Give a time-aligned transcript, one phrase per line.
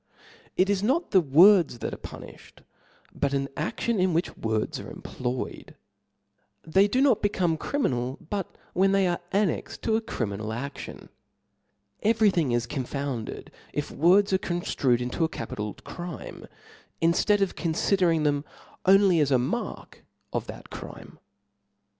[0.57, 2.63] It is not the words that are pu nilbed,
[3.13, 5.75] but an adlion in which words are employ * ed,
[6.63, 11.09] They do not become criminal, but when they are annexed to a criminal aftion:
[12.01, 16.47] every thing is confounded, if words are conftrued into a capi tal crime,
[16.99, 18.43] inftead of confidering them
[18.87, 21.19] only as s^ mark of that crime.